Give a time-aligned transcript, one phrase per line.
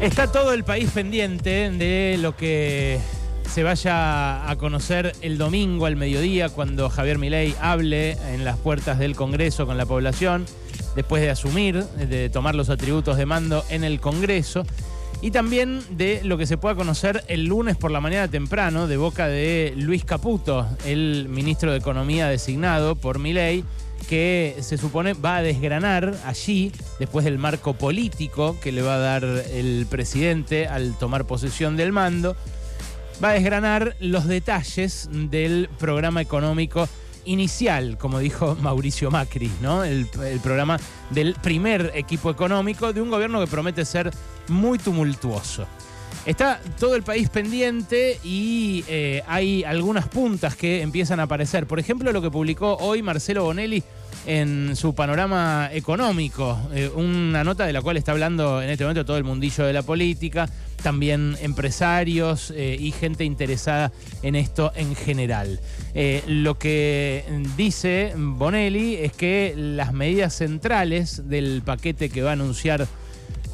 [0.00, 3.00] Está todo el país pendiente de lo que
[3.50, 9.00] se vaya a conocer el domingo al mediodía cuando Javier Milei hable en las puertas
[9.00, 10.46] del Congreso con la población,
[10.94, 14.64] después de asumir, de tomar los atributos de mando en el Congreso,
[15.20, 18.96] y también de lo que se pueda conocer el lunes por la mañana temprano de
[18.96, 23.64] boca de Luis Caputo, el ministro de Economía designado por Milei,
[24.08, 28.98] que se supone va a desgranar allí, después del marco político que le va a
[28.98, 32.36] dar el presidente al tomar posesión del mando,
[33.22, 36.88] va a desgranar los detalles del programa económico
[37.24, 39.84] inicial, como dijo Mauricio Macri, ¿no?
[39.84, 40.78] El, el, programa
[41.10, 44.10] del primer equipo económico de un gobierno que promete ser
[44.48, 45.66] muy tumultuoso.
[46.28, 51.66] Está todo el país pendiente y eh, hay algunas puntas que empiezan a aparecer.
[51.66, 53.82] Por ejemplo, lo que publicó hoy Marcelo Bonelli
[54.26, 59.06] en su panorama económico, eh, una nota de la cual está hablando en este momento
[59.06, 60.50] todo el mundillo de la política,
[60.82, 63.90] también empresarios eh, y gente interesada
[64.22, 65.58] en esto en general.
[66.26, 67.24] Lo que
[67.56, 72.86] dice Bonelli es que las medidas centrales del paquete que va a anunciar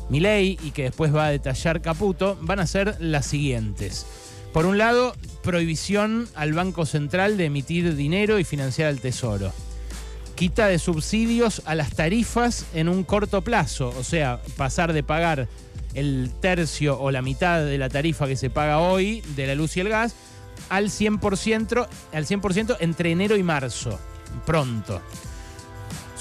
[0.08, 4.06] Milei y que después va a detallar Caputo van a ser las siguientes.
[4.52, 9.52] Por un lado, prohibición al Banco Central de emitir dinero y financiar al Tesoro
[10.34, 15.48] quita de subsidios a las tarifas en un corto plazo, o sea, pasar de pagar
[15.94, 19.76] el tercio o la mitad de la tarifa que se paga hoy de la luz
[19.76, 20.14] y el gas
[20.68, 22.40] al 100%, al 100
[22.80, 23.98] entre enero y marzo,
[24.44, 25.00] pronto.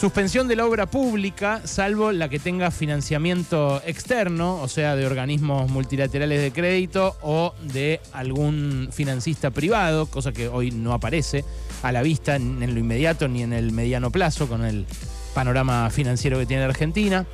[0.04, 5.72] Suspensión de la obra pública, salvo la que tenga financiamiento externo, o sea, de organismos
[5.72, 11.46] multilaterales de crédito o de algún financista privado, cosa que hoy no aparece
[11.84, 14.86] a la vista en lo inmediato ni en el mediano plazo con el
[15.34, 17.26] panorama financiero que tiene Argentina.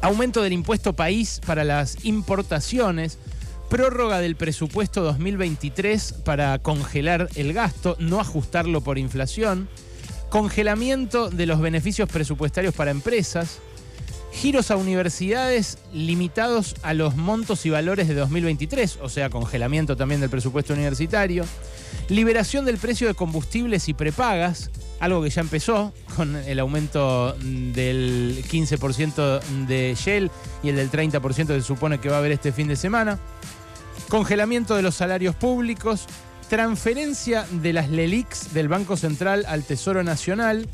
[0.00, 3.18] Aumento del impuesto país para las importaciones.
[3.68, 9.68] Prórroga del presupuesto 2023 para congelar el gasto, no ajustarlo por inflación
[10.30, 13.60] congelamiento de los beneficios presupuestarios para empresas,
[14.32, 20.20] giros a universidades limitados a los montos y valores de 2023, o sea, congelamiento también
[20.20, 21.44] del presupuesto universitario,
[22.08, 24.70] liberación del precio de combustibles y prepagas,
[25.00, 30.30] algo que ya empezó con el aumento del 15% de Shell
[30.62, 33.18] y el del 30% que se supone que va a haber este fin de semana,
[34.08, 36.06] congelamiento de los salarios públicos,
[36.48, 40.68] transferencia de las LELIX del Banco Central al Tesoro Nacional,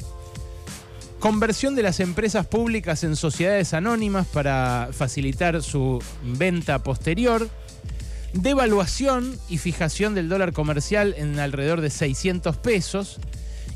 [1.18, 7.48] conversión de las empresas públicas en sociedades anónimas para facilitar su venta posterior,
[8.32, 13.18] devaluación y fijación del dólar comercial en alrededor de 600 pesos.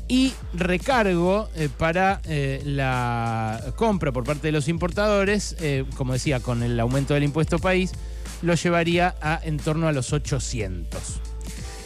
[0.09, 6.39] Y recargo eh, para eh, la compra por parte de los importadores, eh, como decía,
[6.39, 7.91] con el aumento del impuesto país,
[8.41, 11.19] lo llevaría a en torno a los 800.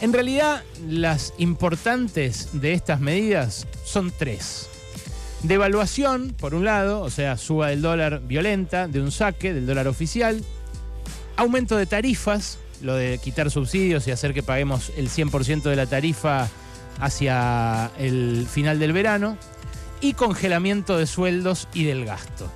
[0.02, 4.68] En realidad, las importantes de estas medidas son tres.
[5.44, 9.86] Devaluación, por un lado, o sea, suba del dólar violenta, de un saque, del dólar
[9.86, 10.42] oficial.
[11.36, 15.86] Aumento de tarifas, lo de quitar subsidios y hacer que paguemos el 100% de la
[15.86, 16.48] tarifa
[16.98, 19.38] hacia el final del verano.
[20.00, 22.50] Y congelamiento de sueldos y del gasto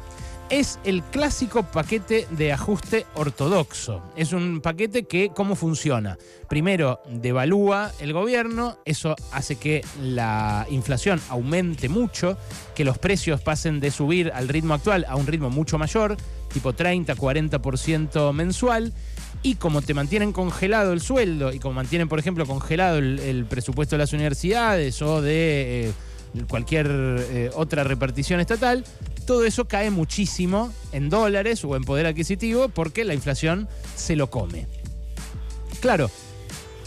[0.49, 4.03] es el clásico paquete de ajuste ortodoxo.
[4.17, 6.19] Es un paquete que, ¿cómo funciona?
[6.49, 12.37] Primero, devalúa el gobierno, eso hace que la inflación aumente mucho,
[12.75, 16.17] que los precios pasen de subir al ritmo actual a un ritmo mucho mayor,
[16.53, 18.93] tipo 30, 40% mensual.
[19.43, 23.97] Y como te mantienen congelado el sueldo y como mantienen, por ejemplo, congelado el, presupuesto
[23.97, 25.89] de las universidades o de...
[25.89, 25.93] Eh,
[26.51, 28.85] cualquier eh, otra repartición estatal,
[29.27, 34.31] todo eso cae muchísimo en dólares o en poder adquisitivo porque la inflación se lo
[34.31, 34.67] come.
[35.81, 36.11] Claro,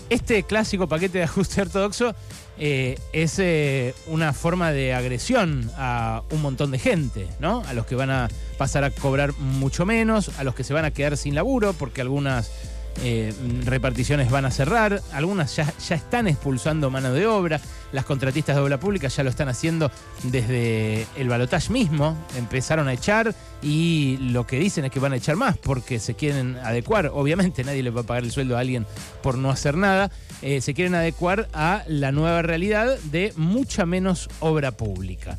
[0.09, 2.15] este clásico paquete de ajuste ortodoxo
[2.57, 7.63] eh, es eh, una forma de agresión a un montón de gente, ¿no?
[7.67, 10.85] A los que van a pasar a cobrar mucho menos, a los que se van
[10.85, 12.51] a quedar sin laburo porque algunas
[13.01, 13.33] eh,
[13.63, 18.61] reparticiones van a cerrar, algunas ya, ya, están expulsando mano de obra, las contratistas de
[18.61, 19.89] obra pública ya lo están haciendo
[20.23, 25.15] desde el balotaje mismo, empezaron a echar y lo que dicen es que van a
[25.15, 28.59] echar más porque se quieren adecuar, obviamente nadie le va a pagar el sueldo a
[28.59, 28.85] alguien
[29.23, 34.29] por no hacer nada, eh, se quieren adecuar a la nueva realidad de mucha menos
[34.39, 35.37] obra pública.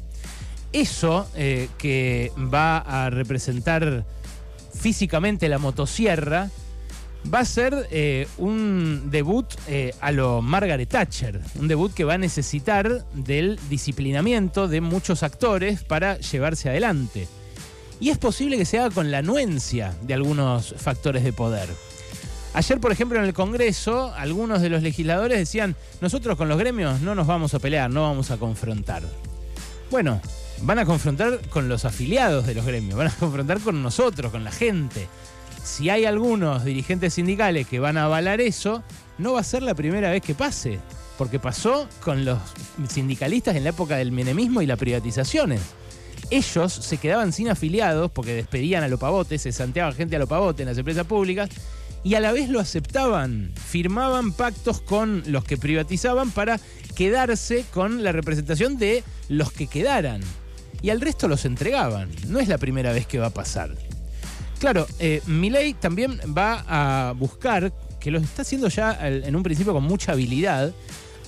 [0.73, 4.05] Eso eh, que va a representar
[4.73, 6.49] físicamente la motosierra,
[7.33, 12.15] va a ser eh, un debut eh, a lo Margaret Thatcher, un debut que va
[12.15, 17.29] a necesitar del disciplinamiento de muchos actores para llevarse adelante.
[18.01, 21.69] y es posible que se haga con la anuencia de algunos factores de poder.
[22.53, 27.01] Ayer, por ejemplo, en el Congreso, algunos de los legisladores decían, nosotros con los gremios
[27.01, 29.03] no nos vamos a pelear, no vamos a confrontar.
[29.91, 30.21] Bueno,
[30.63, 34.43] van a confrontar con los afiliados de los gremios, van a confrontar con nosotros, con
[34.43, 35.07] la gente.
[35.65, 38.83] Si hay algunos dirigentes sindicales que van a avalar eso,
[39.19, 40.79] no va a ser la primera vez que pase,
[41.19, 42.39] porque pasó con los
[42.89, 45.61] sindicalistas en la época del menemismo y las privatizaciones.
[46.31, 50.29] Ellos se quedaban sin afiliados porque despedían a los pavotes, se santeaban gente a los
[50.29, 51.51] pavotes en las empresas públicas
[52.03, 53.53] y a la vez lo aceptaban.
[53.57, 56.61] Firmaban pactos con los que privatizaban para
[56.95, 60.21] quedarse con la representación de los que quedaran.
[60.83, 62.09] Y al resto los entregaban.
[62.29, 63.75] No es la primera vez que va a pasar.
[64.61, 69.73] Claro, eh, Milei también va a buscar, que lo está haciendo ya en un principio
[69.73, 70.75] con mucha habilidad,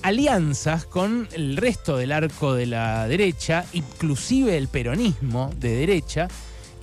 [0.03, 6.27] alianzas con el resto del arco de la derecha, inclusive el peronismo de derecha,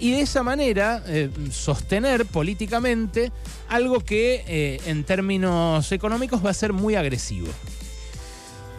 [0.01, 3.31] y de esa manera eh, sostener políticamente
[3.69, 7.47] algo que eh, en términos económicos va a ser muy agresivo.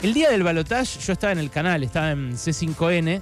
[0.02, 3.22] El día del balotaje yo estaba en el canal, estaba en C5N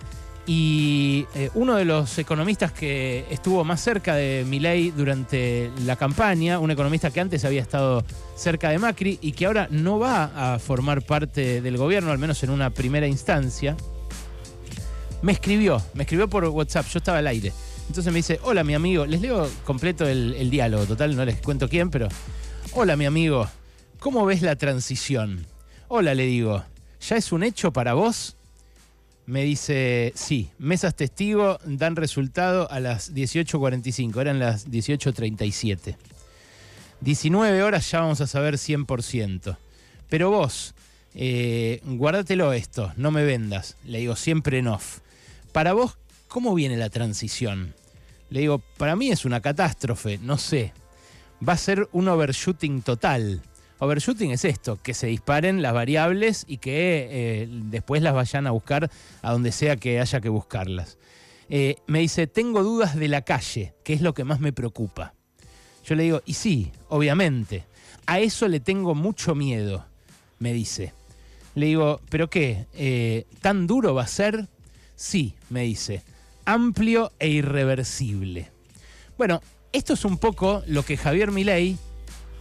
[0.51, 6.57] y eh, uno de los economistas que estuvo más cerca de Milei durante la campaña,
[6.57, 8.03] un economista que antes había estado
[8.35, 12.41] cerca de Macri y que ahora no va a formar parte del gobierno, al menos
[12.41, 13.77] en una primera instancia,
[15.21, 17.53] me escribió, me escribió por WhatsApp, yo estaba al aire.
[17.87, 21.39] Entonces me dice, hola mi amigo, les leo completo el, el diálogo, total, no les
[21.41, 22.07] cuento quién, pero,
[22.73, 23.47] hola mi amigo,
[23.99, 25.45] ¿cómo ves la transición?
[25.89, 26.63] Hola, le digo,
[27.07, 28.35] ¿ya es un hecho para vos?
[29.29, 35.95] Me dice, sí, mesas testigo dan resultado a las 18.45, eran las 18.37.
[37.01, 39.55] 19 horas ya vamos a saber 100%.
[40.09, 40.73] Pero vos,
[41.13, 43.77] eh, guárdatelo esto, no me vendas.
[43.85, 45.01] Le digo, siempre en off.
[45.51, 47.75] Para vos, ¿cómo viene la transición?
[48.31, 50.73] Le digo, para mí es una catástrofe, no sé.
[51.47, 53.43] Va a ser un overshooting total.
[53.79, 58.51] Overshooting es esto, que se disparen las variables y que eh, después las vayan a
[58.51, 58.91] buscar
[59.21, 60.97] a donde sea que haya que buscarlas.
[61.47, 65.13] Eh, me dice, tengo dudas de la calle, que es lo que más me preocupa.
[65.85, 67.63] Yo le digo, y sí, obviamente,
[68.05, 69.85] a eso le tengo mucho miedo,
[70.39, 70.93] me dice.
[71.55, 72.67] Le digo, ¿pero qué?
[72.73, 74.47] Eh, ¿Tan duro va a ser?
[74.97, 76.03] Sí, me dice,
[76.43, 78.51] amplio e irreversible.
[79.17, 79.41] Bueno,
[79.71, 81.77] esto es un poco lo que Javier Milei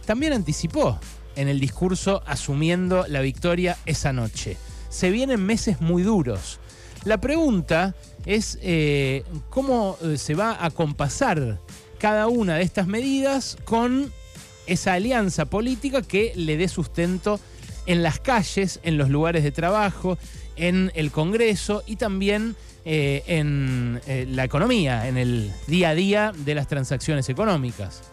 [0.05, 0.99] también anticipó
[1.39, 4.57] en el discurso asumiendo la victoria esa noche.
[4.89, 6.59] Se vienen meses muy duros.
[7.05, 7.95] La pregunta
[8.25, 11.61] es eh, cómo eh, se va a compasar
[11.97, 14.11] cada una de estas medidas con
[14.67, 17.39] esa alianza política que le dé sustento
[17.85, 20.17] en las calles, en los lugares de trabajo,
[20.57, 24.01] en el Congreso y también eh, en
[24.35, 28.08] la economía, en el día a día de las transacciones económicas.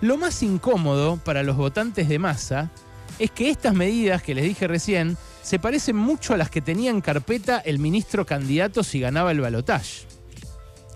[0.00, 2.70] Lo más incómodo para los votantes de masa
[3.18, 6.90] es que estas medidas que les dije recién se parecen mucho a las que tenía
[6.90, 10.06] en carpeta el ministro candidato si ganaba el balotaje.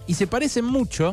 [0.07, 1.13] Y se parecen mucho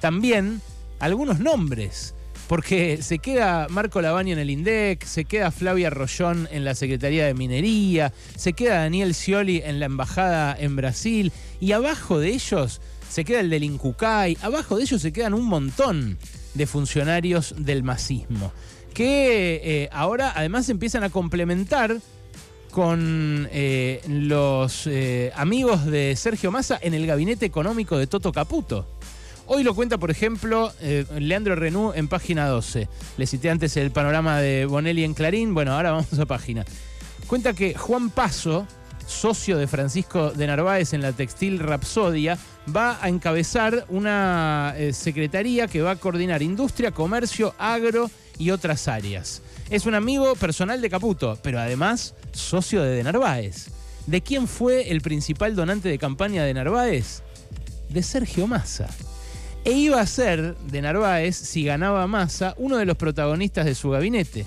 [0.00, 0.60] también
[1.00, 2.14] algunos nombres,
[2.46, 7.26] porque se queda Marco Lavagna en el INDEC, se queda Flavia Rollón en la Secretaría
[7.26, 12.80] de Minería, se queda Daniel Scioli en la Embajada en Brasil, y abajo de ellos
[13.10, 16.18] se queda el del Incucay, abajo de ellos se quedan un montón
[16.56, 18.52] de funcionarios del masismo,
[18.94, 21.96] que eh, ahora además empiezan a complementar
[22.70, 28.86] con eh, los eh, amigos de Sergio Massa en el gabinete económico de Toto Caputo.
[29.48, 30.72] Hoy lo cuenta, por ejemplo,
[31.20, 32.88] Leandro Renú en página 12.
[33.16, 35.54] Le cité antes el panorama de Bonelli en Clarín.
[35.54, 36.64] Bueno, ahora vamos a página.
[37.28, 38.66] Cuenta que Juan Paso,
[39.06, 42.36] socio de Francisco de Narváez en la textil Rapsodia,
[42.74, 48.88] va a encabezar una eh, secretaría que va a coordinar industria, comercio, agro y otras
[48.88, 49.42] áreas.
[49.70, 53.68] Es un amigo personal de Caputo, pero además socio de, de Narváez.
[54.06, 57.22] ¿De quién fue el principal donante de campaña de Narváez?
[57.88, 58.88] De Sergio Massa.
[59.64, 63.90] E iba a ser de Narváez, si ganaba Massa, uno de los protagonistas de su
[63.90, 64.46] gabinete.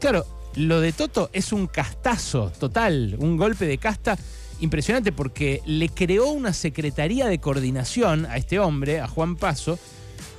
[0.00, 4.18] Claro, lo de Toto es un castazo total, un golpe de casta
[4.60, 9.78] impresionante porque le creó una secretaría de coordinación a este hombre, a Juan Paso,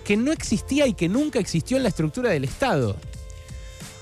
[0.03, 2.95] que no existía y que nunca existió en la estructura del Estado.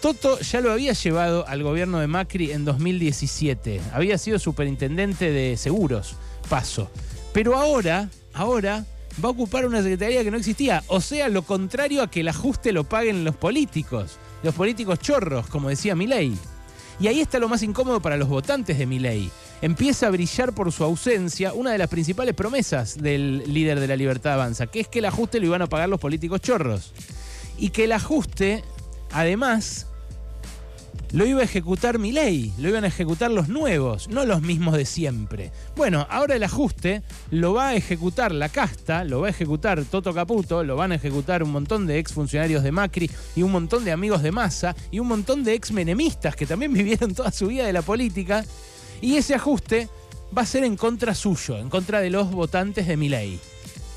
[0.02, 3.82] Toto ya lo había llevado al gobierno de Macri en 2017.
[3.94, 6.16] Había sido superintendente de seguros,
[6.50, 6.90] Paso.
[7.34, 8.86] Pero ahora, ahora
[9.24, 10.84] va a ocupar una secretaría que no existía.
[10.88, 15.48] O sea, lo contrario a que el ajuste lo paguen los políticos los políticos chorros,
[15.48, 16.34] como decía Milei.
[17.00, 19.30] Y ahí está lo más incómodo para los votantes de Milei,
[19.62, 23.96] empieza a brillar por su ausencia una de las principales promesas del líder de la
[23.96, 26.94] Libertad Avanza, que es que el ajuste lo iban a pagar los políticos chorros.
[27.58, 28.64] Y que el ajuste,
[29.12, 29.88] además,
[31.12, 34.76] lo iba a ejecutar mi ley, lo iban a ejecutar los nuevos, no los mismos
[34.76, 35.52] de siempre.
[35.76, 40.14] Bueno, ahora el ajuste lo va a ejecutar la casta, lo va a ejecutar Toto
[40.14, 43.92] Caputo, lo van a ejecutar un montón de exfuncionarios de Macri y un montón de
[43.92, 47.66] amigos de Massa y un montón de ex menemistas que también vivieron toda su vida
[47.66, 48.44] de la política.
[49.02, 49.90] Y ese ajuste
[50.36, 53.40] va a ser en contra suyo, en contra de los votantes de mi ley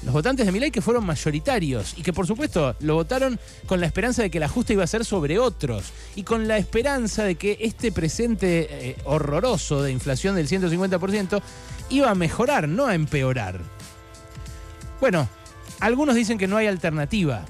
[0.02, 3.86] los votantes de Milei que fueron mayoritarios y que por supuesto lo votaron con la
[3.86, 7.34] esperanza de que el ajuste iba a ser sobre otros y con la esperanza de
[7.34, 11.42] que este presente eh, horroroso de inflación del 150%
[11.90, 13.60] iba a mejorar, no a empeorar.
[15.00, 15.28] Bueno,
[15.80, 17.44] algunos dicen que no hay alternativa.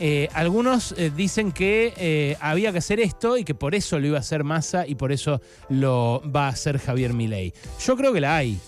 [0.00, 4.16] Eh, algunos eh, dicen que había que hacer esto y que por eso lo iba
[4.16, 7.52] a hacer Massa y por eso lo va a hacer Javier Milei.
[7.84, 8.58] Yo creo que la hay,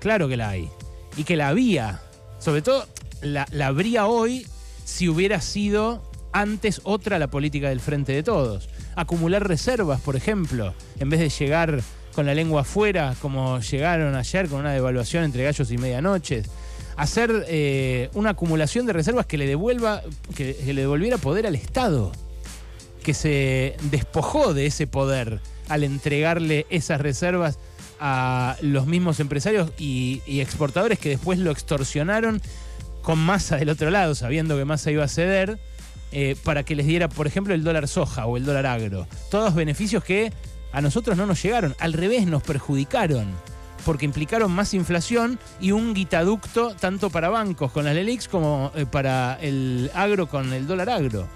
[0.00, 0.68] claro que la hay,
[1.16, 2.02] y que la había
[2.38, 2.86] sobre todo,
[3.22, 4.46] la, habría hoy
[4.84, 6.02] si hubiera sido
[6.32, 8.68] antes otra la política del frente de todos.
[8.94, 11.82] Acumular reservas, por ejemplo, en vez de llegar
[12.14, 16.46] con la lengua afuera, como llegaron ayer con una devaluación entre gallos y medianoches.
[16.96, 20.02] Hacer eh, una acumulación de reservas que le devuelva,
[20.34, 22.12] que le devolviera poder al Estado,
[23.02, 27.58] que se despojó de ese poder al entregarle esas reservas
[28.00, 32.40] a los mismos empresarios y, exportadores que después lo extorsionaron
[33.02, 35.58] con masa del otro lado, sabiendo que masa iba a ceder,
[36.12, 39.06] eh, para que les diera, por ejemplo, el dólar soja o el dólar agro.
[39.30, 40.32] Todos beneficios que
[40.72, 43.32] a nosotros no nos llegaron, al revés nos perjudicaron,
[43.86, 48.84] porque implicaron más inflación y un guitaducto tanto para bancos con las LELIX como eh,
[48.84, 51.28] para el agro con el dólar agro.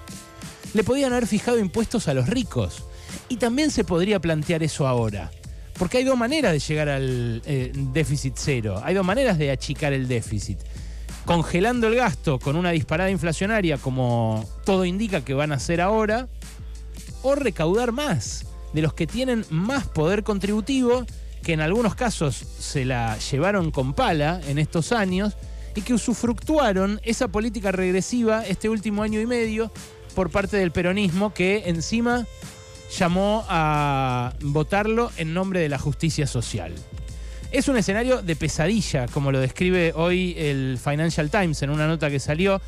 [0.75, 2.85] Le podían haber fijado impuestos a los ricos.
[3.29, 5.31] Y también se podría plantear eso ahora.
[5.79, 9.93] Porque hay dos maneras de llegar al eh, déficit cero, hay dos maneras de achicar
[9.93, 10.59] el déficit.
[11.25, 16.29] Congelando el gasto con una disparada inflacionaria como todo indica que van a hacer ahora,
[17.23, 21.07] o recaudar más de los que tienen más poder contributivo,
[21.43, 25.37] que en algunos casos se la llevaron con pala en estos años
[25.75, 29.73] y que usufructuaron esa política regresiva este último año y medio
[30.15, 32.27] por parte del peronismo que encima
[32.99, 36.75] llamó a votarlo en nombre de la justicia social.
[37.53, 42.11] Es un escenario de pesadilla, como lo describe hoy el Financial Times en una nota
[42.11, 42.61] que salió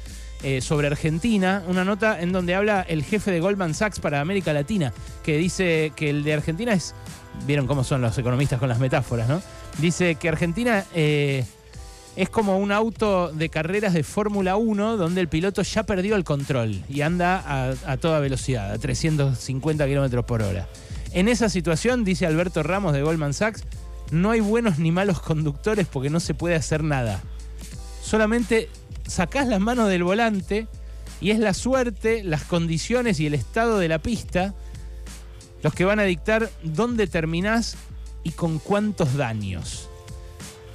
[0.43, 4.53] eh, sobre Argentina, una nota en donde habla el jefe de Goldman Sachs para América
[4.53, 6.97] Latina, que dice que el de Argentina es,
[7.47, 9.43] vieron cómo son los economistas con las metáforas, ¿no?
[9.79, 11.45] Dice que Argentina eh,
[12.17, 16.25] es como un auto de carreras de Fórmula 1 donde el piloto ya perdió el
[16.25, 20.69] control y anda a, toda velocidad, a 350 kilómetros por hora.
[21.13, 23.65] En esa situación, dice Alberto Ramos de Goldman Sachs,
[24.11, 27.23] no hay buenos ni malos conductores porque no se puede hacer nada.
[28.03, 28.69] Solamente
[29.07, 30.67] sacás las manos del volante
[31.21, 34.55] y es la suerte, las condiciones y el estado de la pista
[35.63, 37.77] los que van a dictar dónde terminás
[38.25, 39.89] y con cuántos daños.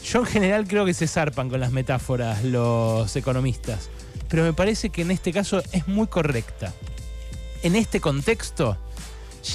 [0.03, 3.89] Yo en general creo que se zarpan con las metáforas los economistas,
[4.29, 6.74] pero me parece que en este caso es muy correcta.
[7.63, 8.77] En este contexto,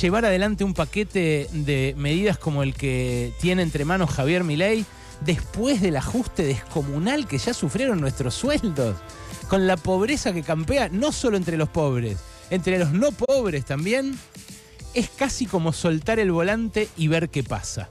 [0.01, 4.85] llevar adelante un paquete de medidas como el que tiene entre manos Javier Milei,
[5.25, 8.97] después del ajuste descomunal que ya sufrieron nuestros sueldos,
[9.49, 12.19] con la pobreza que campea no solo entre los pobres,
[12.51, 14.19] entre los no pobres también,
[14.95, 17.89] es casi como soltar el volante y ver qué pasa.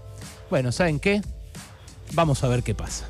[0.49, 1.21] Bueno, ¿saben qué?
[2.13, 3.07] Vamos a ver qué pasa.